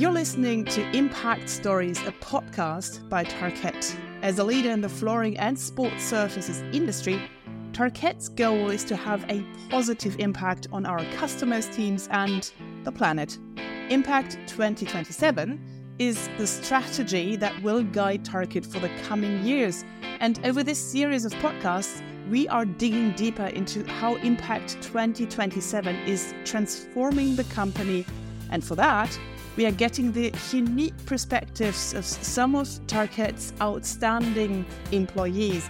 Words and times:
You're 0.00 0.12
listening 0.12 0.64
to 0.64 0.96
Impact 0.96 1.46
Stories, 1.46 2.00
a 2.06 2.12
podcast 2.12 3.06
by 3.10 3.22
Tarkett. 3.22 3.94
As 4.22 4.38
a 4.38 4.44
leader 4.44 4.70
in 4.70 4.80
the 4.80 4.88
flooring 4.88 5.36
and 5.36 5.58
sports 5.58 6.02
surfaces 6.02 6.62
industry, 6.74 7.20
Tarkett's 7.72 8.30
goal 8.30 8.70
is 8.70 8.82
to 8.84 8.96
have 8.96 9.22
a 9.28 9.44
positive 9.68 10.18
impact 10.18 10.68
on 10.72 10.86
our 10.86 11.04
customers, 11.16 11.66
teams, 11.68 12.08
and 12.12 12.50
the 12.84 12.90
planet. 12.90 13.36
Impact 13.90 14.38
2027 14.46 15.60
is 15.98 16.30
the 16.38 16.46
strategy 16.46 17.36
that 17.36 17.62
will 17.62 17.82
guide 17.82 18.24
Tarkett 18.24 18.64
for 18.64 18.78
the 18.78 18.88
coming 19.02 19.44
years. 19.44 19.84
And 20.20 20.40
over 20.46 20.62
this 20.62 20.78
series 20.78 21.26
of 21.26 21.34
podcasts, 21.34 22.00
we 22.30 22.48
are 22.48 22.64
digging 22.64 23.10
deeper 23.16 23.48
into 23.48 23.84
how 23.84 24.14
Impact 24.16 24.80
2027 24.80 25.94
is 26.06 26.32
transforming 26.46 27.36
the 27.36 27.44
company. 27.44 28.06
And 28.50 28.64
for 28.64 28.76
that, 28.76 29.18
we 29.56 29.66
are 29.66 29.72
getting 29.72 30.12
the 30.12 30.32
unique 30.52 30.94
perspectives 31.06 31.94
of 31.94 32.04
some 32.04 32.54
of 32.54 32.68
Tarkett's 32.86 33.52
outstanding 33.60 34.64
employees. 34.92 35.68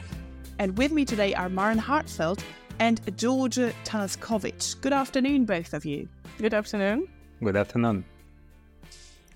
And 0.59 0.77
with 0.77 0.93
me 0.93 1.05
today 1.05 1.35
are 1.35 1.49
Maren 1.49 1.79
Hartveld 1.79 2.43
and 2.79 3.01
Djordje 3.17 3.73
Tanaskovic. 3.85 4.81
Good 4.81 4.93
afternoon, 4.93 5.45
both 5.45 5.73
of 5.75 5.85
you. 5.85 6.09
Good 6.39 6.55
afternoon. 6.55 7.09
Good 7.43 7.57
afternoon. 7.57 8.05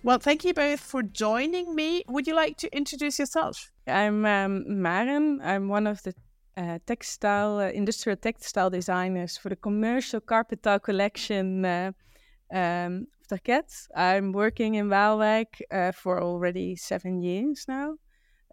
Well, 0.03 0.19
thank 0.19 0.45
you 0.45 0.53
both 0.53 0.81
for 0.81 1.03
joining 1.03 1.75
me. 1.75 2.05
Would 2.09 2.27
you 2.27 2.35
like 2.35 2.59
to 2.59 2.77
introduce 2.77 3.19
yourself? 3.19 3.73
I'm 3.87 4.27
um, 4.27 4.83
Maren. 4.83 5.41
I'm 5.43 5.69
one 5.69 5.87
of 5.87 6.03
the 6.03 6.15
uh, 6.57 6.79
textile, 6.87 7.59
uh, 7.59 7.71
industrial 7.71 8.17
textile 8.17 8.69
designers 8.71 9.39
for 9.39 9.49
the 9.49 9.57
commercial 9.57 10.21
carpet 10.21 10.63
tile 10.63 10.79
collection 10.79 11.65
uh, 11.65 11.93
um, 12.53 13.07
of 13.33 13.89
I'm 13.95 14.33
working 14.33 14.75
in 14.75 14.89
Waalwijk 14.89 15.61
uh, 15.71 15.93
for 15.93 16.23
already 16.23 16.77
seven 16.77 17.21
years 17.21 17.65
now, 17.69 17.95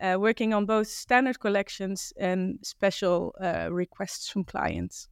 uh, 0.02 0.18
working 0.20 0.54
on 0.54 0.66
both 0.66 0.88
standard 0.88 1.40
collections 1.40 2.14
and 2.18 2.60
special 2.64 3.34
uh, 3.42 3.70
requests 3.72 4.30
from 4.30 4.44
clients. 4.44 5.08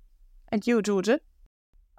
And 0.52 0.66
you, 0.66 0.82
Djordje? 0.82 1.20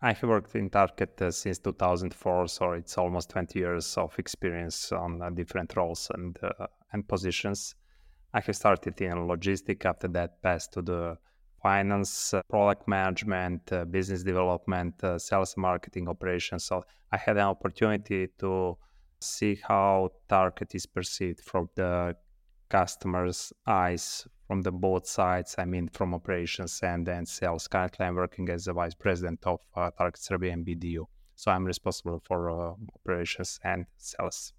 I 0.02 0.12
have 0.14 0.28
worked 0.28 0.54
in 0.54 0.70
Tarkett 0.70 1.20
uh, 1.20 1.30
since 1.30 1.58
2004, 1.58 2.48
so 2.48 2.72
it's 2.72 2.96
almost 2.96 3.30
20 3.30 3.58
years 3.58 3.98
of 3.98 4.18
experience 4.18 4.92
on 4.92 5.20
uh, 5.20 5.28
different 5.30 5.76
roles 5.76 6.10
and 6.14 6.38
uh, 6.42 6.66
and 6.92 7.06
positions. 7.06 7.74
I 8.32 8.40
have 8.40 8.56
started 8.56 9.00
in 9.00 9.26
logistics. 9.26 9.84
After 9.84 10.08
that, 10.08 10.40
passed 10.42 10.72
to 10.72 10.82
the 10.82 11.18
finance, 11.62 12.34
uh, 12.34 12.42
product 12.48 12.88
management, 12.88 13.72
uh, 13.72 13.84
business 13.84 14.22
development, 14.22 14.94
uh, 15.04 15.18
sales, 15.18 15.56
marketing, 15.56 16.08
operations. 16.08 16.64
So 16.64 16.84
I 17.12 17.16
had 17.16 17.36
an 17.36 17.44
opportunity 17.44 18.28
to 18.38 18.76
see 19.20 19.60
how 19.62 20.10
Tarkett 20.28 20.74
is 20.74 20.86
perceived 20.86 21.40
from 21.40 21.68
the 21.74 22.16
customers' 22.68 23.52
eyes 23.66 24.26
from 24.46 24.62
the 24.62 24.72
both 24.72 25.06
sides. 25.06 25.54
I 25.58 25.64
mean, 25.64 25.88
from 25.88 26.14
operations 26.14 26.80
and 26.82 27.06
then 27.06 27.26
sales. 27.26 27.68
Currently, 27.68 28.06
I'm 28.06 28.14
working 28.14 28.48
as 28.48 28.64
the 28.64 28.72
vice 28.72 28.94
president 28.94 29.40
of 29.44 29.60
uh, 29.76 29.90
Tarkett 29.98 30.22
Serbia 30.22 30.52
and 30.52 30.66
BDU. 30.66 31.04
So 31.36 31.50
I'm 31.50 31.64
responsible 31.64 32.20
for 32.24 32.50
uh, 32.50 32.74
operations 32.96 33.60
and 33.64 33.86
sales. 33.96 34.52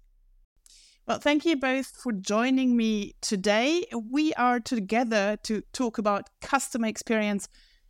Well, 1.04 1.18
thank 1.18 1.44
you 1.44 1.56
both 1.56 1.88
for 1.88 2.12
joining 2.12 2.76
me 2.76 3.16
today. 3.20 3.86
We 4.08 4.32
are 4.34 4.60
together 4.60 5.36
to 5.42 5.62
talk 5.72 5.98
about 5.98 6.30
customer 6.40 6.86
experience, 6.86 7.48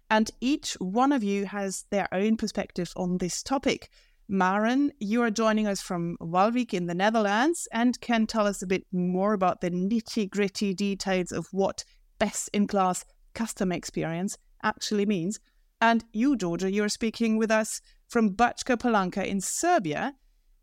and 0.08 0.30
each 0.40 0.78
one 0.80 1.12
of 1.12 1.22
you 1.22 1.44
has 1.44 1.84
their 1.90 2.08
own 2.10 2.38
perspective 2.38 2.90
on 2.96 3.18
this 3.18 3.42
topic. 3.42 3.90
Maren, 4.30 4.92
you 4.98 5.20
are 5.20 5.30
joining 5.30 5.66
us 5.66 5.82
from 5.82 6.16
Waalwijk 6.22 6.72
in 6.72 6.86
the 6.86 6.94
Netherlands 6.94 7.68
and 7.70 8.00
can 8.00 8.26
tell 8.26 8.46
us 8.46 8.62
a 8.62 8.66
bit 8.66 8.86
more 8.92 9.34
about 9.34 9.60
the 9.60 9.70
nitty 9.70 10.30
gritty 10.30 10.72
details 10.72 11.32
of 11.32 11.48
what 11.52 11.84
best 12.18 12.48
in 12.54 12.66
class 12.66 13.04
customer 13.34 13.74
experience 13.74 14.38
actually 14.62 15.04
means. 15.04 15.38
And 15.82 16.02
you, 16.14 16.34
Djordje, 16.34 16.72
you're 16.72 16.88
speaking 16.88 17.36
with 17.36 17.50
us 17.50 17.82
from 18.08 18.30
Bačka 18.30 18.78
Palanka 18.78 19.22
in 19.22 19.42
Serbia, 19.42 20.14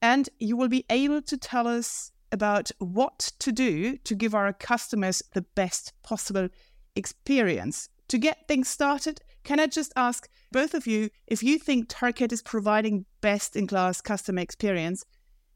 and 0.02 0.28
you 0.40 0.57
will 0.57 0.68
be 0.68 0.85
able 0.90 1.22
to 1.22 1.38
tell 1.38 1.68
us 1.68 2.12
about 2.31 2.72
what 2.79 3.31
to 3.40 3.51
do 3.51 3.97
to 3.97 4.16
give 4.16 4.35
our 4.35 4.53
customers 4.53 5.22
the 5.34 5.41
best 5.41 5.94
possible 6.03 6.50
experience. 6.95 7.90
To 8.09 8.17
get 8.17 8.47
things 8.47 8.67
started, 8.67 9.22
can 9.44 9.59
I 9.59 9.67
just 9.67 9.94
ask 9.95 10.28
both 10.51 10.73
of 10.73 10.88
you 10.88 11.09
if 11.28 11.44
you 11.44 11.59
think 11.59 11.90
Tarkett 11.90 12.31
is 12.31 12.41
providing 12.41 13.06
best 13.22 13.56
in 13.56 13.67
class 13.67 14.01
customer 14.01 14.41
experience 14.41 15.06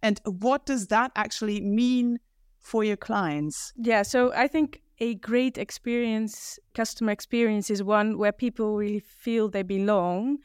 and 0.04 0.20
what 0.26 0.66
does 0.66 0.88
that 0.88 1.12
actually 1.16 1.62
mean 1.62 2.20
for 2.60 2.84
your 2.84 2.98
clients? 2.98 3.74
Yeah, 3.78 4.04
so 4.04 4.34
I 4.34 4.48
think 4.48 4.82
a 5.00 5.16
great 5.16 5.58
experience, 5.58 6.60
customer 6.74 7.12
experience, 7.12 7.70
is 7.70 7.82
one 7.82 8.18
where 8.18 8.34
people 8.34 8.76
really 8.76 9.00
feel 9.00 9.50
they 9.50 9.64
belong 9.64 10.40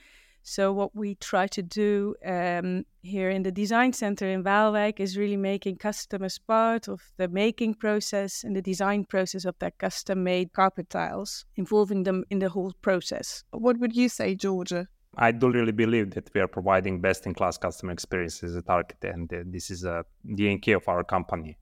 so 0.48 0.72
what 0.72 0.96
we 0.96 1.14
try 1.16 1.46
to 1.46 1.62
do 1.62 2.14
um, 2.24 2.86
here 3.02 3.28
in 3.28 3.42
the 3.42 3.52
design 3.52 3.92
center 3.92 4.26
in 4.26 4.42
Waalwijk 4.42 4.98
is 4.98 5.18
really 5.18 5.36
making 5.36 5.76
customers 5.76 6.38
part 6.38 6.88
of 6.88 7.02
the 7.18 7.28
making 7.28 7.74
process 7.74 8.44
and 8.44 8.56
the 8.56 8.62
design 8.62 9.04
process 9.04 9.44
of 9.44 9.58
their 9.58 9.72
custom-made 9.72 10.54
carpet 10.54 10.88
tiles, 10.88 11.44
involving 11.56 12.04
them 12.04 12.24
in 12.30 12.38
the 12.38 12.48
whole 12.48 12.72
process. 12.80 13.44
What 13.50 13.78
would 13.78 13.94
you 13.94 14.08
say, 14.08 14.34
Djordje? 14.34 14.86
I 15.18 15.32
do 15.32 15.50
really 15.50 15.72
believe 15.72 16.12
that 16.12 16.30
we 16.34 16.40
are 16.40 16.48
providing 16.48 17.02
best-in-class 17.02 17.58
customer 17.58 17.92
experiences 17.92 18.56
at 18.56 18.64
Tarkett, 18.64 19.04
and 19.04 19.30
uh, 19.30 19.42
this 19.44 19.70
is 19.70 19.84
uh, 19.84 20.02
the 20.24 20.34
DNA 20.34 20.76
of 20.76 20.88
our 20.88 21.04
company. 21.04 21.58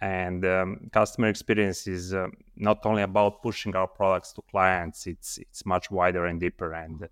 And 0.00 0.44
um, 0.46 0.88
customer 0.92 1.28
experience 1.28 1.88
is 1.88 2.14
uh, 2.14 2.28
not 2.56 2.86
only 2.86 3.02
about 3.02 3.42
pushing 3.42 3.74
our 3.74 3.88
products 3.88 4.32
to 4.34 4.42
clients; 4.50 5.06
it's 5.06 5.36
it's 5.36 5.66
much 5.66 5.90
wider 5.90 6.24
and 6.24 6.40
deeper. 6.40 6.72
And 6.72 7.08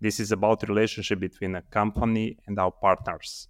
this 0.00 0.20
is 0.20 0.32
about 0.32 0.68
relationship 0.68 1.20
between 1.20 1.56
a 1.56 1.62
company 1.62 2.38
and 2.46 2.58
our 2.58 2.70
partners. 2.70 3.48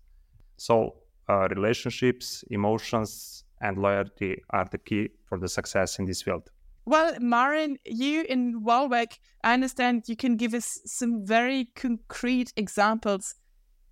So 0.56 0.96
uh, 1.28 1.48
relationships, 1.48 2.44
emotions, 2.50 3.44
and 3.60 3.76
loyalty 3.76 4.42
are 4.50 4.66
the 4.70 4.78
key 4.78 5.10
for 5.26 5.38
the 5.38 5.48
success 5.48 5.98
in 5.98 6.04
this 6.04 6.22
field. 6.22 6.50
Well, 6.86 7.18
Maren, 7.20 7.76
you 7.84 8.24
in 8.28 8.62
Waalwijk, 8.64 9.18
I 9.44 9.52
understand 9.52 10.04
you 10.06 10.16
can 10.16 10.36
give 10.36 10.54
us 10.54 10.80
some 10.86 11.26
very 11.26 11.66
concrete 11.76 12.52
examples 12.56 13.34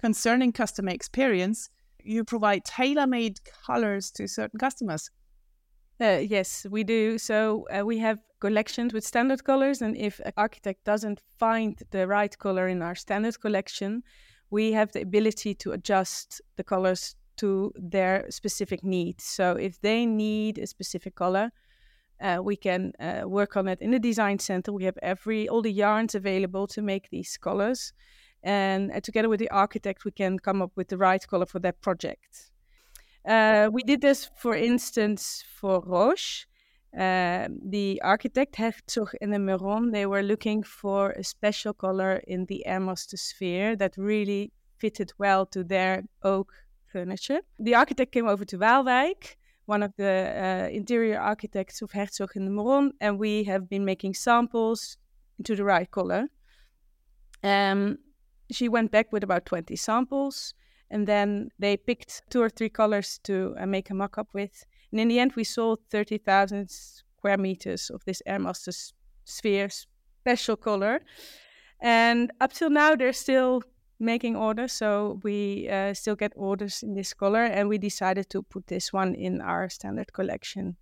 concerning 0.01 0.53
customer 0.53 0.93
experience. 0.93 1.69
You 2.03 2.25
provide 2.25 2.65
tailor-made 2.65 3.41
colors 3.67 4.11
to 4.13 4.27
certain 4.27 4.59
customers. 4.59 5.11
Uh, 5.99 6.21
yes, 6.23 6.67
we 6.71 6.85
do. 6.85 7.17
So 7.19 7.67
uh, 7.71 7.85
we 7.85 7.99
have 7.99 8.19
collections 8.41 8.93
with 8.93 9.05
standard 9.05 9.45
colors, 9.45 9.81
and 9.81 9.97
if 9.97 10.21
an 10.21 10.33
architect 10.37 10.85
doesn't 10.85 11.23
find 11.39 11.81
the 11.91 12.07
right 12.07 12.37
color 12.39 12.69
in 12.69 12.83
our 12.83 12.95
standard 12.95 13.41
collection, 13.41 14.03
we 14.51 14.73
have 14.73 14.93
the 14.93 15.01
ability 15.01 15.55
to 15.55 15.73
adjust 15.73 16.43
the 16.57 16.65
colors 16.65 17.17
to 17.37 17.73
their 17.77 18.27
specific 18.31 18.85
needs. 18.85 19.25
So 19.25 19.53
if 19.53 19.81
they 19.81 20.05
need 20.05 20.59
a 20.59 20.67
specific 20.67 21.15
color, 21.15 21.51
uh, 22.21 22.41
we 22.43 22.57
can 22.57 22.93
uh, 23.01 23.27
work 23.27 23.57
on 23.57 23.69
it 23.69 23.81
in 23.81 23.91
the 23.91 23.99
design 23.99 24.39
center. 24.39 24.73
We 24.73 24.85
have 24.85 24.99
every 25.03 25.49
all 25.49 25.63
the 25.63 25.73
yarns 25.73 26.15
available 26.15 26.67
to 26.69 26.83
make 26.83 27.09
these 27.09 27.39
colors, 27.39 27.95
and 28.43 28.93
uh, 28.93 29.01
together 29.01 29.31
with 29.31 29.41
the 29.41 29.51
architect, 29.51 30.05
we 30.05 30.11
can 30.11 30.39
come 30.39 30.61
up 30.61 30.73
with 30.77 30.89
the 30.89 30.99
right 30.99 31.27
color 31.27 31.47
for 31.47 31.59
that 31.61 31.81
project. 31.81 32.51
Uh, 33.27 33.69
we 33.73 33.83
did 33.83 34.01
this, 34.01 34.31
for 34.37 34.55
instance, 34.55 35.45
for 35.59 35.83
Roche. 35.85 36.47
Uh, 36.97 37.49
the 37.69 38.01
architect 38.03 38.57
Herzog 38.57 39.11
and 39.21 39.33
de 39.33 39.39
Meuron, 39.39 39.93
they 39.93 40.07
were 40.07 40.23
looking 40.23 40.63
for 40.63 41.11
a 41.11 41.25
special 41.25 41.75
color 41.75 42.23
in 42.27 42.47
the 42.47 42.65
Airmaster 42.67 43.19
sphere 43.19 43.77
that 43.77 43.97
really 43.97 44.53
fitted 44.79 45.13
well 45.19 45.45
to 45.47 45.65
their 45.65 46.05
oak 46.23 46.53
furniture. 46.87 47.41
The 47.59 47.75
architect 47.75 48.13
came 48.13 48.29
over 48.29 48.45
to 48.47 48.59
Waalwijk, 48.59 49.37
one 49.67 49.83
of 49.83 49.93
the 49.97 50.33
uh, 50.65 50.69
interior 50.73 51.19
architects 51.19 51.83
of 51.83 51.91
Herzog 51.91 52.31
and 52.37 52.47
de 52.47 52.53
Meuron, 52.53 52.93
and 53.01 53.19
we 53.19 53.45
have 53.45 53.69
been 53.69 53.85
making 53.85 54.15
samples 54.15 54.97
to 55.45 55.57
the 55.57 55.65
right 55.65 55.91
color. 55.91 56.29
Um, 57.43 57.99
she 58.51 58.69
went 58.69 58.91
back 58.91 59.13
with 59.13 59.25
about 59.25 59.45
20 59.45 59.75
samples 59.77 60.55
and 60.91 61.07
then 61.07 61.51
they 61.59 61.77
picked 61.77 62.23
two 62.31 62.43
or 62.43 62.49
three 62.49 62.69
colors 62.69 63.19
to 63.25 63.55
uh, 63.59 63.67
make 63.67 63.91
a 63.91 63.95
mock-up 63.95 64.29
with. 64.33 64.65
And 64.91 65.01
in 65.01 65.09
the 65.09 65.19
end, 65.19 65.33
we 65.35 65.45
sold 65.45 65.81
30,000 65.91 66.71
square 66.71 67.39
meters 67.39 67.91
of 67.91 68.05
this 68.05 68.23
Airmaster 68.27 68.93
sphere 69.25 69.69
special 69.69 70.57
color. 70.57 71.01
And 71.81 72.31
up 72.41 72.53
till 72.53 72.71
now, 72.71 72.95
they're 72.95 73.13
still 73.13 73.63
making 73.99 74.37
orders, 74.37 74.73
so 74.73 75.21
we 75.23 75.69
uh, 75.69 75.95
still 75.95 76.17
get 76.17 76.33
orders 76.37 76.83
in 76.83 76.95
this 76.95 77.15
color, 77.15 77.45
and 77.45 77.69
we 77.69 77.79
decided 77.79 78.29
to 78.31 78.43
put 78.43 78.67
this 78.67 78.93
one 78.93 79.15
in 79.15 79.41
our 79.41 79.69
standard 79.69 80.13
collection. 80.13 80.77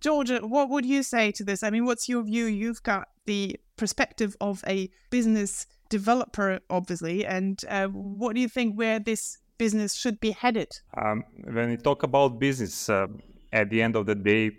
Djordje, 0.00 0.42
what 0.48 0.68
would 0.68 0.84
you 0.84 1.02
say 1.02 1.32
to 1.32 1.44
this? 1.44 1.62
I 1.62 1.70
mean, 1.70 1.84
what's 1.84 2.08
your 2.08 2.22
view? 2.22 2.46
You've 2.46 2.82
got 2.82 3.08
the 3.24 3.58
perspective 3.76 4.36
of 4.40 4.62
a 4.66 4.90
business 5.10 5.66
developer, 5.88 6.60
obviously, 6.70 7.24
and 7.24 7.60
uh, 7.68 7.86
what 7.88 8.34
do 8.34 8.40
you 8.40 8.48
think 8.48 8.76
where 8.76 8.98
this 8.98 9.38
business 9.58 9.94
should 9.94 10.20
be 10.20 10.30
headed? 10.30 10.68
Um, 10.96 11.24
when 11.44 11.70
we 11.70 11.76
talk 11.76 12.02
about 12.02 12.38
business, 12.38 12.88
uh, 12.88 13.06
at 13.52 13.70
the 13.70 13.82
end 13.82 13.96
of 13.96 14.06
the 14.06 14.14
day, 14.14 14.50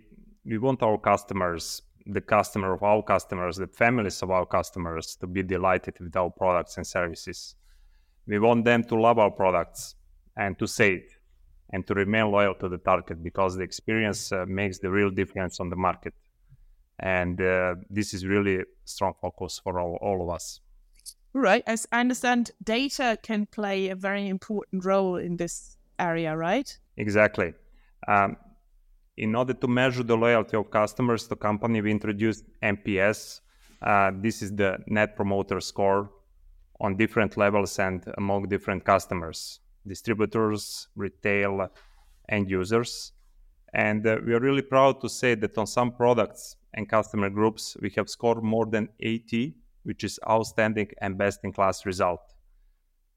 we 0.46 0.58
want 0.58 0.82
our 0.82 0.98
customers, 0.98 1.82
the 2.06 2.22
customer 2.22 2.74
of 2.74 2.84
our 2.84 3.04
customers, 3.04 3.58
the 3.58 3.68
families 3.68 4.22
of 4.24 4.32
our 4.32 4.46
customers 4.46 5.16
to 5.18 5.28
be 5.28 5.44
delighted 5.44 5.96
with 6.00 6.16
our 6.16 6.30
products 6.30 6.78
and 6.78 6.88
services. 6.88 7.56
We 8.26 8.40
want 8.40 8.66
them 8.66 8.84
to 8.86 8.96
love 8.96 9.20
our 9.20 9.32
products 9.32 9.96
and 10.36 10.58
to 10.60 10.68
say 10.68 10.94
it 10.94 11.12
and 11.72 11.86
to 11.88 11.94
remain 11.94 12.32
loyal 12.32 12.56
to 12.56 12.70
the 12.70 12.78
Tarkett 12.78 13.22
because 13.22 13.56
the 13.56 13.64
experience 13.64 14.32
uh, 14.32 14.46
makes 14.48 14.80
the 14.80 14.90
real 14.90 15.10
difference 15.10 15.60
on 15.60 15.70
the 15.70 15.76
market. 15.76 16.14
And 17.00 17.40
uh, 17.42 17.76
this 17.90 18.14
is 18.14 18.26
really 18.26 18.64
strong 18.86 19.14
focus 19.22 19.60
for 19.64 19.80
all, 19.80 19.98
all 20.02 20.24
of 20.24 20.30
us. 20.34 20.62
Right. 21.38 21.62
As 21.68 21.86
I 21.92 22.00
understand, 22.00 22.50
data 22.64 23.16
can 23.22 23.46
play 23.46 23.90
a 23.90 23.96
very 23.96 24.28
important 24.28 24.84
role 24.84 25.18
in 25.18 25.38
this 25.38 25.78
area, 26.00 26.36
right? 26.36 26.68
Exactly. 26.98 27.54
Um, 28.08 28.38
in 29.18 29.36
order 29.36 29.54
to 29.54 29.68
measure 29.68 30.02
the 30.02 30.18
loyalty 30.18 30.58
of 30.58 30.72
customers 30.72 31.28
to 31.28 31.36
company, 31.36 31.80
we 31.82 31.92
introduced 31.92 32.44
NPS. 32.64 33.42
Uh, 33.84 34.12
this 34.16 34.42
is 34.42 34.56
the 34.56 34.80
Net 34.88 35.16
Promoter 35.16 35.62
Score 35.62 36.10
on 36.82 36.98
different 36.98 37.38
levels 37.38 37.78
and 37.78 38.04
among 38.18 38.48
different 38.50 38.84
customers, 38.84 39.60
distributors, 39.86 40.88
retail, 40.96 41.70
end 42.30 42.50
users. 42.50 43.12
And 43.76 44.08
uh, 44.08 44.18
we 44.26 44.34
are 44.34 44.40
really 44.40 44.64
proud 44.64 45.02
to 45.02 45.10
say 45.10 45.36
that 45.36 45.56
on 45.56 45.68
some 45.68 45.92
products 45.92 46.56
and 46.74 46.90
customer 46.90 47.30
groups, 47.30 47.78
we 47.80 47.92
have 47.92 48.10
scored 48.10 48.42
more 48.44 48.66
than 48.66 48.90
80, 49.00 49.54
which 49.88 50.04
is 50.04 50.20
outstanding 50.30 50.90
and 51.02 51.18
best 51.18 51.40
in 51.46 51.54
class 51.54 51.86
result. 51.86 52.34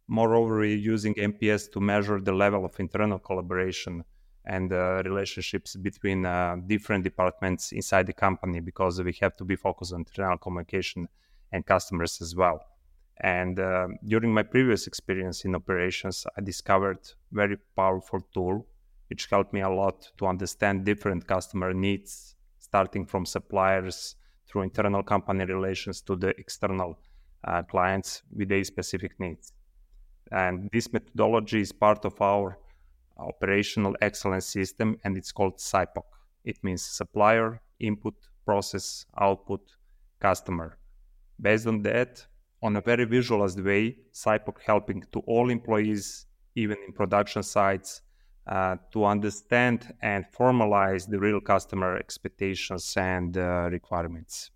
Moreover, 0.06 0.58
we're 0.58 0.76
using 0.94 1.14
NPS 1.14 1.70
to 1.72 1.80
measure 1.80 2.20
the 2.20 2.32
level 2.32 2.64
of 2.64 2.78
internal 2.78 3.18
collaboration 3.18 4.04
and 4.44 4.72
uh, 4.72 5.02
relationships 5.04 5.74
between 5.74 6.24
uh, 6.24 6.56
different 6.66 7.02
departments 7.04 7.72
inside 7.72 8.06
the 8.06 8.12
company 8.12 8.60
because 8.60 9.02
we 9.02 9.14
have 9.20 9.36
to 9.36 9.44
be 9.44 9.56
focused 9.56 9.92
on 9.92 10.00
internal 10.00 10.38
communication 10.38 11.08
and 11.52 11.66
customers 11.66 12.20
as 12.20 12.36
well. 12.36 12.58
And 13.20 13.58
uh, 13.58 13.88
during 14.06 14.32
my 14.32 14.44
previous 14.44 14.86
experience 14.86 15.44
in 15.44 15.54
operations, 15.54 16.24
I 16.36 16.40
discovered 16.40 17.00
very 17.32 17.56
powerful 17.76 18.20
tool 18.32 18.66
which 19.08 19.26
helped 19.26 19.52
me 19.52 19.60
a 19.60 19.68
lot 19.68 20.08
to 20.18 20.26
understand 20.26 20.84
different 20.84 21.26
customer 21.26 21.74
needs, 21.74 22.36
starting 22.60 23.04
from 23.04 23.26
suppliers 23.26 24.14
through 24.48 24.62
internal 24.62 25.02
company 25.02 25.44
relations 25.44 26.00
to 26.02 26.16
the 26.16 26.28
external 26.38 26.98
uh, 27.44 27.62
clients 27.62 28.22
with 28.36 28.48
their 28.48 28.64
specific 28.64 29.18
needs. 29.18 29.52
And 30.32 30.68
this 30.72 30.92
methodology 30.92 31.60
is 31.60 31.72
part 31.72 32.04
of 32.04 32.20
our 32.20 32.58
operational 33.18 33.96
excellence 34.00 34.46
system, 34.46 34.98
and 35.04 35.16
it's 35.16 35.32
called 35.32 35.58
SIPOC. 35.58 36.04
It 36.44 36.62
means 36.62 36.82
supplier, 36.82 37.60
input, 37.78 38.14
process, 38.44 39.06
output, 39.18 39.60
customer. 40.20 40.78
Based 41.40 41.66
on 41.66 41.82
that, 41.82 42.26
on 42.62 42.76
a 42.76 42.80
very 42.80 43.04
visualized 43.04 43.60
way, 43.60 43.96
SIPOC 44.12 44.56
helping 44.64 45.02
to 45.12 45.20
all 45.20 45.50
employees, 45.50 46.26
even 46.54 46.76
in 46.86 46.92
production 46.92 47.42
sites, 47.42 48.02
uh, 48.46 48.76
to 48.92 49.04
understand 49.04 49.94
and 50.02 50.24
formalize 50.32 51.08
the 51.08 51.18
real 51.18 51.40
customer 51.40 51.96
expectations 51.96 52.94
and 52.96 53.36
uh, 53.36 53.68
requirements. 53.70 54.50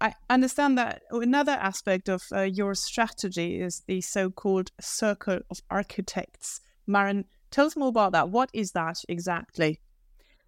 I 0.00 0.14
understand 0.30 0.78
that 0.78 1.02
another 1.10 1.52
aspect 1.52 2.08
of 2.08 2.22
uh, 2.32 2.42
your 2.42 2.74
strategy 2.74 3.60
is 3.60 3.82
the 3.86 4.00
so 4.00 4.30
called 4.30 4.70
Circle 4.80 5.40
of 5.50 5.60
Architects. 5.70 6.60
Maren, 6.86 7.24
tell 7.50 7.66
us 7.66 7.76
more 7.76 7.88
about 7.88 8.12
that. 8.12 8.28
What 8.28 8.50
is 8.52 8.72
that 8.72 8.98
exactly? 9.08 9.80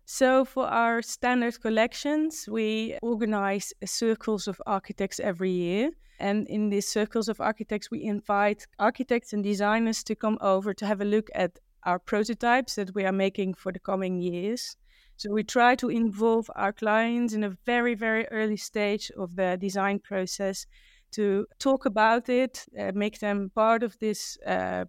So, 0.05 0.45
for 0.45 0.67
our 0.67 1.03
standard 1.03 1.61
collections, 1.61 2.47
we 2.49 2.99
organize 3.03 3.73
circles 3.85 4.49
of 4.49 4.61
architects 4.67 5.21
every 5.21 5.51
year. 5.51 5.91
And 6.19 6.47
in 6.49 6.69
these 6.69 6.89
circles 6.89 7.29
of 7.29 7.41
architects, 7.41 7.91
we 7.91 8.03
invite 8.03 8.67
architects 8.79 9.33
and 9.33 9.43
designers 9.43 10.03
to 10.05 10.15
come 10.15 10.37
over 10.41 10.75
to 10.75 10.87
have 10.87 11.01
a 11.01 11.05
look 11.05 11.31
at 11.35 11.59
our 11.85 11.99
prototypes 11.99 12.75
that 12.75 12.95
we 12.95 13.05
are 13.05 13.13
making 13.13 13.55
for 13.55 13.73
the 13.73 13.79
coming 13.79 14.21
years. 14.21 14.77
So 15.17 15.31
we 15.31 15.45
try 15.45 15.75
to 15.77 15.89
involve 15.89 16.51
our 16.57 16.73
clients 16.73 17.35
in 17.35 17.45
a 17.45 17.57
very, 17.67 17.95
very 17.95 18.27
early 18.29 18.57
stage 18.57 19.11
of 19.19 19.37
the 19.37 19.59
design 19.61 19.99
process 19.99 20.67
to 21.13 21.47
talk 21.59 21.87
about 21.87 22.29
it, 22.29 22.65
uh, 22.79 22.93
make 22.95 23.19
them 23.19 23.51
part 23.55 23.83
of 23.83 23.99
this 23.99 24.39
uh, 24.47 24.85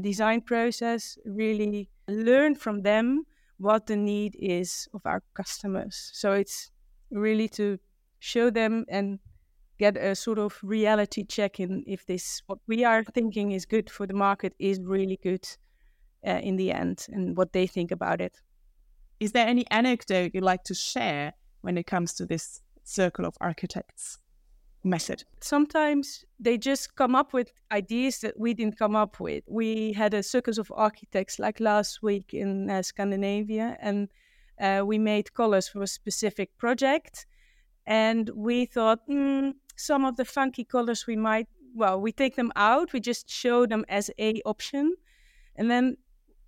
design 0.00 0.40
process, 0.40 1.16
really 1.24 1.88
learn 2.08 2.54
from 2.54 2.82
them 2.82 3.24
what 3.58 3.86
the 3.86 3.96
need 3.96 4.36
is 4.38 4.88
of 4.92 5.00
our 5.06 5.22
customers. 5.34 6.10
So 6.12 6.32
it's 6.32 6.70
really 7.10 7.48
to 7.50 7.78
show 8.18 8.50
them 8.50 8.84
and 8.88 9.18
get 9.78 9.96
a 9.96 10.14
sort 10.14 10.38
of 10.38 10.58
reality 10.62 11.24
check 11.24 11.60
in 11.60 11.84
if 11.86 12.06
this 12.06 12.42
what 12.46 12.58
we 12.66 12.84
are 12.84 13.02
thinking 13.02 13.52
is 13.52 13.66
good 13.66 13.90
for 13.90 14.06
the 14.06 14.14
market 14.14 14.54
is 14.58 14.80
really 14.80 15.18
good 15.22 15.46
uh, 16.26 16.40
in 16.42 16.56
the 16.56 16.72
end 16.72 17.06
and 17.12 17.36
what 17.36 17.52
they 17.52 17.66
think 17.66 17.90
about 17.90 18.20
it. 18.20 18.40
Is 19.20 19.32
there 19.32 19.46
any 19.46 19.64
anecdote 19.70 20.32
you'd 20.34 20.44
like 20.44 20.64
to 20.64 20.74
share 20.74 21.32
when 21.60 21.78
it 21.78 21.86
comes 21.86 22.14
to 22.14 22.26
this 22.26 22.60
circle 22.84 23.24
of 23.24 23.36
architects 23.40 24.18
method? 24.82 25.24
Sometimes 25.40 26.24
they 26.38 26.58
just 26.58 26.94
come 26.96 27.14
up 27.14 27.32
with 27.32 27.52
ideas 27.72 28.20
that 28.20 28.38
we 28.38 28.54
didn't 28.54 28.78
come 28.78 28.96
up 28.96 29.20
with. 29.20 29.44
We 29.46 29.92
had 29.92 30.14
a 30.14 30.22
circus 30.22 30.58
of 30.58 30.72
architects 30.74 31.38
like 31.38 31.60
last 31.60 32.02
week 32.02 32.34
in 32.34 32.70
uh, 32.70 32.82
Scandinavia, 32.82 33.76
and 33.80 34.08
uh, 34.60 34.82
we 34.84 34.98
made 34.98 35.34
colors 35.34 35.68
for 35.68 35.82
a 35.82 35.86
specific 35.86 36.56
project. 36.58 37.26
And 37.86 38.30
we 38.34 38.66
thought, 38.66 39.06
mm, 39.08 39.52
some 39.76 40.04
of 40.04 40.16
the 40.16 40.24
funky 40.24 40.64
colors 40.64 41.06
we 41.06 41.16
might, 41.16 41.48
well, 41.74 42.00
we 42.00 42.12
take 42.12 42.36
them 42.36 42.52
out, 42.56 42.92
we 42.92 43.00
just 43.00 43.28
show 43.28 43.66
them 43.66 43.84
as 43.88 44.10
a 44.18 44.40
option. 44.46 44.94
And 45.56 45.70
then 45.70 45.96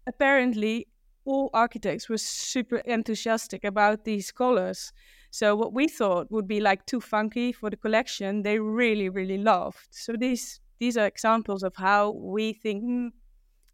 apparently 0.06 0.86
all 1.24 1.50
architects 1.52 2.08
were 2.08 2.18
super 2.18 2.76
enthusiastic 2.78 3.64
about 3.64 4.04
these 4.04 4.30
colors. 4.30 4.92
So 5.30 5.54
what 5.56 5.72
we 5.72 5.88
thought 5.88 6.30
would 6.30 6.46
be 6.48 6.60
like 6.60 6.86
too 6.86 7.00
funky 7.00 7.52
for 7.52 7.68
the 7.68 7.76
collection, 7.76 8.42
they 8.42 8.58
really, 8.58 9.08
really 9.08 9.38
loved. 9.38 9.88
So 9.90 10.14
these 10.18 10.60
these 10.78 10.96
are 10.96 11.06
examples 11.06 11.62
of 11.62 11.74
how 11.76 12.10
we 12.10 12.52
think. 12.52 12.82
Hmm, 12.82 13.08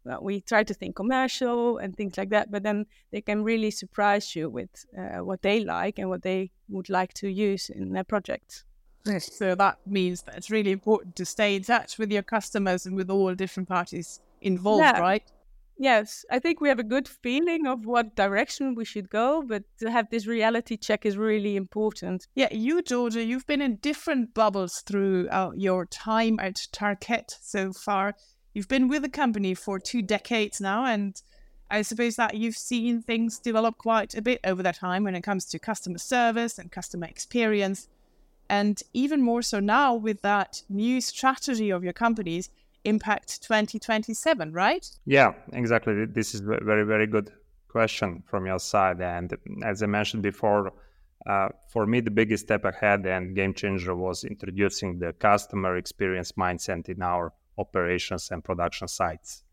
well, 0.05 0.19
we 0.21 0.41
try 0.41 0.63
to 0.63 0.73
think 0.73 0.97
commercial 0.97 1.77
and 1.77 1.95
things 1.95 2.17
like 2.17 2.29
that, 2.31 2.51
but 2.51 2.63
then 2.63 2.85
they 3.11 3.21
can 3.21 3.41
really 3.41 3.71
surprise 3.71 4.35
you 4.35 4.49
with 4.49 4.85
uh, 4.97 5.23
what 5.23 5.41
they 5.41 5.63
like 5.63 5.97
and 5.97 6.09
what 6.09 6.23
they 6.23 6.51
would 6.67 6.89
like 6.89 7.13
to 7.13 7.29
use 7.29 7.69
in 7.69 7.93
their 7.93 8.03
projects. 8.03 8.65
Yes, 9.05 9.33
so 9.33 9.55
that 9.55 9.77
means 9.85 10.23
that 10.23 10.35
it's 10.35 10.49
really 10.49 10.71
important 10.71 11.15
to 11.15 11.25
stay 11.25 11.55
in 11.55 11.63
touch 11.63 11.97
with 11.97 12.11
your 12.11 12.23
customers 12.23 12.85
and 12.85 12.97
with 12.97 13.09
all 13.09 13.33
different 13.33 13.69
parties 13.69 14.19
involved, 14.41 14.81
yeah. 14.81 14.99
right? 14.99 15.31
Yes, 15.77 16.23
I 16.29 16.39
think 16.39 16.61
we 16.61 16.69
have 16.69 16.79
a 16.79 16.83
good 16.83 17.07
feeling 17.07 17.65
of 17.65 17.85
what 17.85 18.15
direction 18.15 18.75
we 18.75 18.85
should 18.85 19.09
go, 19.09 19.43
but 19.45 19.63
to 19.79 19.89
have 19.89 20.09
this 20.09 20.27
reality 20.27 20.77
check 20.77 21.05
is 21.05 21.17
really 21.17 21.55
important. 21.55 22.27
Yeah, 22.35 22.53
you, 22.53 22.83
Djordje, 22.83 23.25
you've 23.25 23.47
been 23.47 23.61
in 23.61 23.77
different 23.77 24.33
bubbles 24.33 24.83
throughout 24.85 25.59
your 25.59 25.85
time 25.87 26.39
at 26.39 26.67
Tarkett 26.71 27.35
so 27.41 27.73
far. 27.73 28.13
You've 28.53 28.67
been 28.67 28.87
with 28.87 29.01
the 29.01 29.09
company 29.09 29.55
for 29.55 29.79
two 29.79 30.03
decades 30.03 30.61
now, 30.61 30.85
and 30.85 31.19
I 31.71 31.81
suppose 31.81 32.17
that 32.17 32.35
you've 32.35 32.55
seen 32.55 33.01
things 33.01 33.39
develop 33.39 33.79
quite 33.79 34.13
a 34.13 34.21
bit 34.21 34.41
over 34.43 34.61
that 34.61 34.75
time 34.75 35.03
when 35.03 35.15
it 35.15 35.23
comes 35.23 35.45
to 35.45 35.59
customer 35.59 35.97
service 35.97 36.59
and 36.59 36.71
customer 36.71 37.07
experience. 37.07 37.89
And 38.47 38.79
even 38.93 39.23
more 39.23 39.41
so 39.41 39.59
now 39.59 39.95
with 39.95 40.21
that 40.21 40.61
new 40.69 41.01
strategy 41.01 41.71
of 41.71 41.83
your 41.83 41.93
companies 41.93 42.51
impact 42.85 43.41
2027, 43.43 44.51
right? 44.51 44.89
Yeah, 45.05 45.33
exactly. 45.53 46.05
This 46.05 46.33
is 46.33 46.41
a 46.41 46.59
very, 46.61 46.83
very 46.83 47.07
good 47.07 47.31
question 47.67 48.23
from 48.25 48.45
your 48.45 48.59
side. 48.59 49.01
And 49.01 49.35
as 49.63 49.81
I 49.81 49.87
mentioned 49.87 50.23
before, 50.23 50.73
uh, 51.25 51.49
for 51.69 51.85
me, 51.85 52.01
the 52.01 52.11
biggest 52.11 52.45
step 52.45 52.65
ahead 52.65 53.05
and 53.05 53.35
game 53.35 53.53
changer 53.53 53.95
was 53.95 54.23
introducing 54.23 54.99
the 54.99 55.13
customer 55.13 55.77
experience 55.77 56.33
mindset 56.33 56.89
in 56.89 57.01
our 57.01 57.33
operations 57.57 58.29
and 58.31 58.43
production 58.43 58.87
sites. 58.87 59.43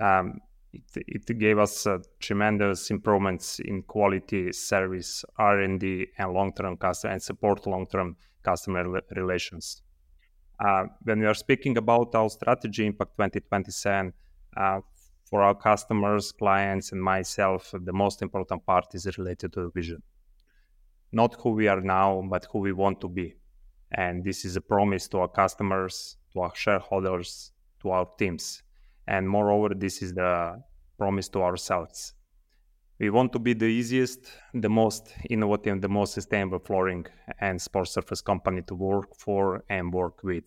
Um, 0.00 0.40
it, 0.72 1.24
it, 1.28 1.38
gave 1.38 1.58
us 1.58 1.86
uh, 1.86 1.98
tremendous 2.20 2.90
improvements 2.90 3.60
in 3.60 3.82
quality, 3.82 4.52
service, 4.52 5.24
R&D, 5.38 6.08
and 6.18 6.32
long-term 6.32 6.76
customer 6.76 7.12
and 7.12 7.22
support 7.22 7.66
long-term 7.66 8.16
customer 8.42 9.00
relations. 9.14 9.82
Uh, 10.58 10.84
when 11.02 11.20
we 11.20 11.26
are 11.26 11.34
speaking 11.34 11.76
about 11.76 12.14
our 12.14 12.30
strategy 12.30 12.86
impact 12.86 13.12
2027 13.16 14.12
uh, 14.56 14.80
for 15.24 15.42
our 15.42 15.54
customers 15.54 16.32
clients 16.32 16.92
and 16.92 17.02
myself 17.02 17.74
the 17.84 17.92
most 17.92 18.22
important 18.22 18.64
part 18.64 18.86
is 18.94 19.06
related 19.18 19.52
to 19.52 19.60
the 19.60 19.70
vision. 19.70 20.02
Not 21.12 21.34
who 21.40 21.50
we 21.50 21.68
are 21.68 21.80
now 21.80 22.22
but 22.30 22.46
who 22.50 22.60
we 22.60 22.72
want 22.72 23.00
to 23.02 23.08
be. 23.08 23.34
And 23.92 24.24
this 24.24 24.44
is 24.44 24.56
a 24.56 24.60
promise 24.60 25.08
to 25.08 25.18
our 25.18 25.28
customers 25.28 26.16
to 26.32 26.40
our 26.40 26.54
shareholders 26.54 27.52
to 27.80 27.90
our 27.90 28.08
teams. 28.18 28.62
And 29.06 29.28
moreover, 29.28 29.74
this 29.74 30.02
is 30.02 30.12
the 30.14 30.62
promise 30.98 31.28
to 31.30 31.42
ourselves. 31.42 32.14
We 32.98 33.10
want 33.10 33.32
to 33.34 33.38
be 33.38 33.52
the 33.52 33.66
easiest, 33.66 34.26
the 34.54 34.70
most 34.70 35.12
innovative, 35.28 35.82
the 35.82 35.88
most 35.88 36.14
sustainable 36.14 36.60
flooring 36.60 37.04
and 37.40 37.60
sports 37.60 37.90
surface 37.90 38.22
company 38.22 38.62
to 38.62 38.74
work 38.74 39.14
for 39.14 39.62
and 39.68 39.92
work 39.92 40.22
with. 40.24 40.44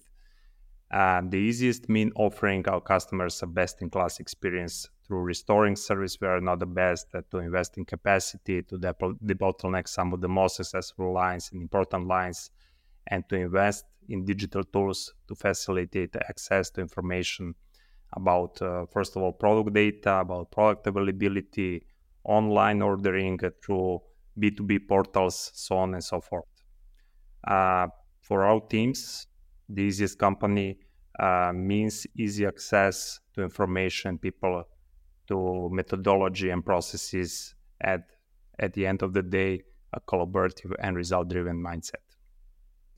Uh, 0.92 1.22
the 1.30 1.38
easiest 1.38 1.88
mean 1.88 2.12
offering 2.16 2.68
our 2.68 2.82
customers 2.82 3.44
a 3.44 3.46
best-in-class 3.46 4.20
experience 4.20 4.90
through 5.06 5.22
restoring 5.22 5.76
service 5.76 6.16
where 6.20 6.42
not 6.42 6.58
the 6.58 6.66
best, 6.66 7.06
uh, 7.14 7.22
to 7.30 7.38
invest 7.38 7.78
in 7.78 7.86
capacity, 7.86 8.64
to 8.64 8.80
debottleneck 8.80 9.88
some 9.88 10.12
of 10.12 10.20
the 10.20 10.28
most 10.28 10.56
successful 10.56 11.14
lines 11.14 11.52
and 11.52 11.62
important 11.62 12.08
lines, 12.08 12.50
and 13.06 13.24
to 13.30 13.36
invest 13.36 13.86
in 14.08 14.26
digital 14.26 14.64
tools 14.64 15.14
to 15.28 15.36
facilitate 15.36 16.16
access 16.16 16.72
to 16.72 16.82
information 16.82 17.54
about, 18.14 18.60
uh, 18.64 18.88
first 18.88 19.16
of 19.16 19.22
all, 19.22 19.32
product 19.32 19.72
data, 19.72 20.22
about 20.22 20.50
product 20.50 20.88
availability, 20.88 21.86
online 22.24 22.82
ordering 22.82 23.40
through 23.64 24.02
B2B 24.40 24.88
portals, 24.88 25.52
so 25.54 25.78
on 25.78 25.94
and 25.94 26.04
so 26.04 26.22
forth. 26.22 26.46
Uh, 27.46 27.88
for 28.22 28.44
our 28.44 28.62
teams, 28.62 29.28
the 29.68 29.82
easiest 29.84 30.18
company 30.18 30.78
uh, 31.20 31.52
means 31.54 32.06
easy 32.18 32.46
access 32.46 33.20
to 33.34 33.42
information, 33.44 34.18
people 34.18 34.64
to 35.30 35.70
methodology 35.72 36.50
and 36.50 36.66
processes 36.66 37.56
at 37.82 38.02
at 38.60 38.74
the 38.74 38.86
end 38.86 39.02
of 39.02 39.14
the 39.14 39.22
day 39.22 39.64
a 39.94 40.02
collaborative 40.02 40.74
and 40.80 40.96
result 40.96 41.30
driven 41.30 41.58
mindset 41.64 42.06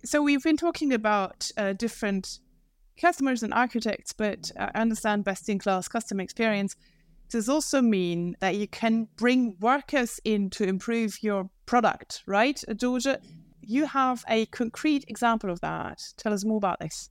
so 0.03 0.21
we've 0.23 0.43
been 0.43 0.57
talking 0.57 0.91
about 0.93 1.51
uh, 1.57 1.73
different 1.73 2.39
customers 2.99 3.43
and 3.43 3.53
architects 3.53 4.13
but 4.13 4.51
i 4.57 4.71
understand 4.75 5.23
best 5.23 5.47
in 5.49 5.59
class 5.59 5.87
customer 5.87 6.23
experience 6.23 6.75
does 7.31 7.49
also 7.49 7.81
mean 7.81 8.35
that 8.39 8.55
you 8.55 8.67
can 8.67 9.07
bring 9.15 9.55
workers 9.59 10.19
in 10.23 10.49
to 10.49 10.63
improve 10.63 11.17
your 11.21 11.49
product 11.65 12.23
right 12.27 12.63
Djordje 12.67 13.17
you 13.61 13.85
have 13.85 14.23
a 14.27 14.45
concrete 14.47 15.05
example 15.07 15.49
of 15.49 15.59
that 15.61 15.99
tell 16.17 16.33
us 16.33 16.45
more 16.45 16.57
about 16.57 16.79
this 16.79 17.09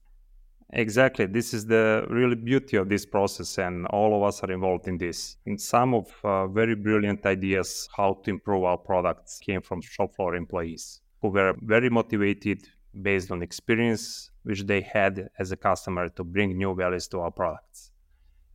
Exactly. 0.73 1.25
This 1.25 1.53
is 1.53 1.65
the 1.65 2.05
really 2.09 2.35
beauty 2.35 2.77
of 2.77 2.87
this 2.87 3.05
process, 3.05 3.57
and 3.57 3.85
all 3.87 4.15
of 4.15 4.23
us 4.23 4.41
are 4.41 4.51
involved 4.51 4.87
in 4.87 4.97
this. 4.97 5.35
In 5.45 5.57
some 5.57 5.93
of 5.93 6.07
uh, 6.23 6.47
very 6.47 6.75
brilliant 6.75 7.25
ideas 7.25 7.89
how 7.95 8.13
to 8.23 8.29
improve 8.29 8.63
our 8.63 8.77
products 8.77 9.39
came 9.39 9.61
from 9.61 9.81
shop 9.81 10.15
floor 10.15 10.35
employees 10.35 11.01
who 11.21 11.27
were 11.27 11.55
very 11.61 11.89
motivated 11.89 12.67
based 13.01 13.31
on 13.31 13.41
experience 13.41 14.31
which 14.43 14.63
they 14.63 14.81
had 14.81 15.29
as 15.37 15.51
a 15.51 15.57
customer 15.57 16.09
to 16.09 16.23
bring 16.23 16.57
new 16.57 16.73
values 16.73 17.07
to 17.09 17.19
our 17.19 17.31
products. 17.31 17.90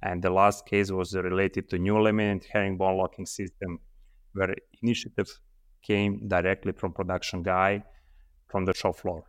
And 0.06 0.22
the 0.22 0.30
last 0.30 0.66
case 0.66 0.88
was 0.92 1.14
related 1.14 1.68
to 1.70 1.78
new 1.78 1.94
laminate 1.94 2.44
herringbone 2.52 2.96
locking 2.96 3.26
system, 3.26 3.80
where 4.34 4.54
initiative 4.80 5.28
came 5.82 6.28
directly 6.28 6.72
from 6.72 6.92
production 6.92 7.42
guy 7.42 7.82
from 8.46 8.64
the 8.66 8.74
shop 8.74 8.96
floor. 8.96 9.24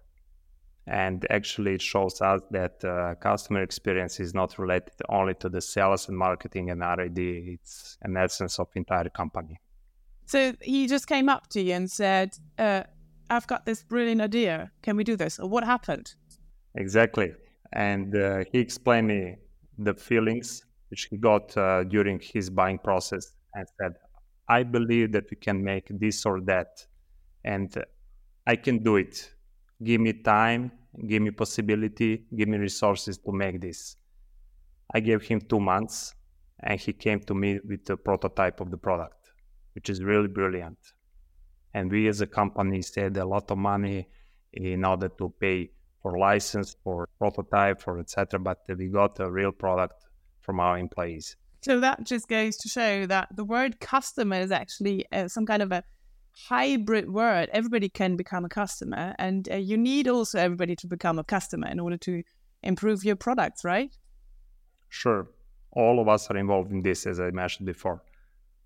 And 0.86 1.25
actually 1.31 1.74
it 1.75 1.81
shows 1.81 2.22
us 2.22 2.41
that 2.51 2.75
uh, 2.86 3.15
customer 3.15 3.63
experience 3.63 4.19
is 4.19 4.36
not 4.36 4.60
related 4.60 4.93
only 5.10 5.34
to 5.41 5.50
the 5.50 5.62
sales 5.62 6.07
and 6.10 6.17
marketing 6.17 6.69
and 6.69 6.81
r&d 6.81 7.19
it's 7.55 7.98
an 8.03 8.15
essence 8.15 8.60
of 8.60 8.67
entire 8.75 9.10
company. 9.10 9.60
So 10.25 10.53
he 10.62 10.88
just 10.88 11.07
came 11.07 11.27
up 11.27 11.43
to 11.53 11.60
you 11.62 11.74
and 11.74 11.89
said 11.91 12.29
uh, 12.57 12.84
i've 13.29 13.48
got 13.48 13.65
this 13.65 13.84
brilliant 13.84 14.22
idea. 14.22 14.72
Can 14.84 14.96
we 14.96 15.03
do 15.03 15.15
this? 15.24 15.39
Or 15.39 15.50
what 15.50 15.63
happened? 15.63 16.07
Exactly. 16.75 17.29
And 17.74 18.15
uh, 18.15 18.43
he 18.51 18.60
explained 18.60 19.07
me 19.07 19.22
the 19.77 19.93
feelings 19.93 20.66
which 20.89 21.08
he 21.10 21.17
got 21.17 21.56
uh, 21.58 21.84
during 21.84 22.20
his 22.20 22.50
buying 22.50 22.77
process 22.77 23.34
and 23.53 23.67
said 23.79 23.94
i 24.48 24.63
believe 24.63 25.12
that 25.12 25.25
we 25.29 25.38
can 25.38 25.63
make 25.63 25.88
this 26.00 26.25
or 26.25 26.41
that 26.41 26.86
and 27.44 27.84
i 28.46 28.56
can 28.56 28.84
do 28.84 28.96
it. 28.98 29.34
Give 29.84 30.01
me 30.01 30.13
time 30.13 30.72
give 31.08 31.22
me 31.22 31.32
possibility 31.32 32.25
give 32.36 32.50
me 32.50 32.58
resources 32.58 33.17
to 33.20 33.32
make 33.32 33.62
this. 33.62 33.98
I 34.94 35.00
gave 35.00 35.22
him 35.22 35.41
two 35.41 35.60
months 35.60 36.15
and 36.62 36.79
he 36.79 36.94
came 36.94 37.20
to 37.22 37.34
me 37.36 37.60
with 37.63 37.86
the 37.86 37.98
prototype 37.98 38.60
of 38.62 38.72
the 38.72 38.77
product 38.77 39.32
which 39.75 39.89
is 39.89 40.03
really 40.03 40.27
brilliant. 40.27 40.79
And 41.75 41.91
we 41.91 42.08
as 42.08 42.22
a 42.22 42.27
company 42.27 42.82
saved 42.82 43.17
a 43.17 43.25
lot 43.25 43.51
of 43.51 43.60
money 43.60 44.08
in 44.53 44.84
order 44.84 45.10
to 45.10 45.32
pay 45.39 45.70
for 46.01 46.17
license 46.17 46.75
for 46.84 47.08
prototype 47.20 47.82
for 47.82 48.00
etc 48.00 48.39
but 48.39 48.60
we 48.77 48.88
got 48.88 49.20
a 49.20 49.29
real 49.29 49.51
product 49.51 50.07
from 50.48 50.60
our 50.60 50.80
employees 50.80 51.36
so 51.62 51.82
that 51.82 52.04
just 52.06 52.27
goes 52.30 52.56
to 52.58 52.70
show 52.70 53.06
that 53.08 53.27
the 53.36 53.44
word 53.44 53.80
customer 53.80 54.39
is 54.39 54.51
actually 54.51 55.06
uh, 55.12 55.27
some 55.27 55.46
kind 55.46 55.62
of 55.62 55.72
a 55.72 55.84
hybrid 56.48 57.12
word. 57.12 57.50
Everybody 57.51 57.89
can 57.89 58.16
become 58.16 58.46
a 58.46 58.50
customer, 58.50 59.16
and 59.20 59.50
uh, 59.51 59.56
you 59.56 59.75
need 59.75 60.08
also 60.08 60.39
everybody 60.39 60.75
to 60.77 60.88
become 60.88 61.20
a 61.20 61.24
customer 61.24 61.68
in 61.68 61.80
order 61.80 61.98
to 61.98 62.24
improve 62.63 63.04
your 63.04 63.16
products, 63.16 63.66
right? 63.66 63.92
Sure. 64.89 65.27
All 65.72 66.00
of 66.00 66.08
us 66.08 66.30
are 66.32 66.38
involved 66.38 66.72
in 66.72 66.82
this, 66.82 67.06
as 67.06 67.20
I 67.20 67.32
mentioned 67.32 67.66
before, 67.66 68.01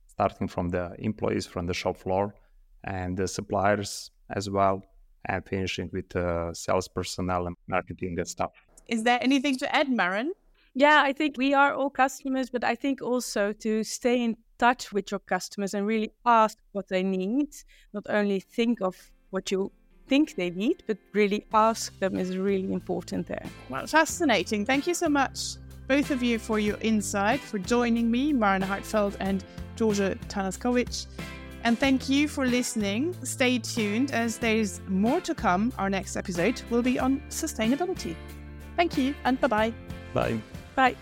starting 0.08 0.48
from 0.48 0.70
the 0.70 0.94
employees 1.00 1.48
from 1.48 1.66
the 1.66 1.74
shop 1.74 1.98
floor 1.98 2.36
and 2.84 3.18
the 3.18 3.28
suppliers 3.28 4.12
as 4.30 4.50
well, 4.50 4.84
and 5.26 5.44
finishing 5.46 5.90
with 5.92 6.10
the 6.10 6.52
sales 6.54 6.88
personnel 6.88 7.48
and 7.48 7.56
marketing 7.68 8.20
and 8.20 8.28
stuff. 8.28 8.52
Is 8.88 9.04
there 9.04 9.20
anything 9.22 9.58
to 9.58 9.76
add, 9.76 9.90
Maren? 9.90 10.34
Yeah, 10.74 11.02
I 11.04 11.14
think 11.14 11.38
we 11.38 11.54
are 11.54 11.74
all 11.74 11.90
customers, 11.90 12.50
but 12.50 12.64
I 12.64 12.76
think 12.76 13.02
also 13.02 13.52
to 13.54 13.84
stay 13.84 14.24
in 14.24 14.38
touch 14.58 14.94
with 14.94 15.12
your 15.12 15.20
customers 15.20 15.74
and 15.74 15.86
really 15.86 16.12
ask 16.26 16.58
what 16.72 16.88
they 16.88 17.04
need, 17.04 17.50
not 17.94 18.06
only 18.10 18.40
think 18.40 18.82
of 18.82 18.96
what 19.32 19.52
you 19.52 19.72
think 20.08 20.36
they 20.36 20.50
need, 20.50 20.84
but 20.88 20.98
really 21.14 21.46
ask 21.54 21.98
them 22.00 22.16
is 22.18 22.38
really 22.38 22.72
important 22.72 23.28
there. 23.28 23.46
Well, 23.70 23.88
fascinating. 23.88 24.66
Thank 24.66 24.88
you 24.88 24.94
so 24.94 25.10
much, 25.10 25.56
both 25.88 26.12
of 26.12 26.24
you, 26.24 26.40
for 26.40 26.60
your 26.60 26.78
insight, 26.82 27.40
for 27.40 27.60
joining 27.60 28.10
me, 28.10 28.34
Marina 28.34 28.66
Hartveld 28.66 29.16
and 29.20 29.44
Djordje 29.76 30.18
Tanaskovic. 30.28 31.08
And 31.64 31.78
thank 31.78 32.10
you 32.10 32.28
for 32.28 32.46
listening. 32.46 33.16
Stay 33.24 33.60
tuned 33.60 34.12
as 34.12 34.38
there's 34.38 34.82
more 34.88 35.22
to 35.22 35.36
come. 35.36 35.74
Our 35.78 35.90
next 35.90 36.16
episode 36.16 36.62
will 36.70 36.82
be 36.82 36.98
on 36.98 37.22
sustainability. 37.30 38.16
Thank 38.78 38.98
you 38.98 39.14
and 39.26 39.40
bye-bye. 39.40 39.74
Bye. 40.14 40.40
Bye. 40.76 40.96